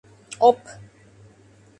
Оп!.. 0.47 0.71